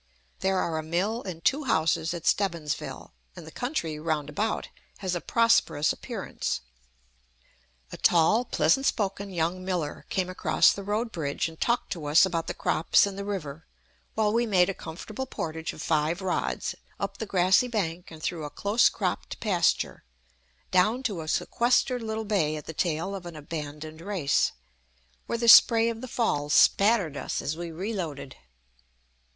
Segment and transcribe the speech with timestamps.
[0.39, 5.13] There are a mill and two houses at Stebbinsville, and the country round about has
[5.13, 6.61] a prosperous appearance.
[7.91, 12.25] A tall, pleasant spoken young miller came across the road bridge and talked to us
[12.25, 13.67] about the crops and the river,
[14.15, 18.43] while we made a comfortable portage of five rods, up the grassy bank and through
[18.43, 20.03] a close cropped pasture,
[20.71, 24.51] down to a sequestered little bay at the tail of an abandoned race,
[25.27, 28.35] where the spray of the falls spattered us as we reloaded.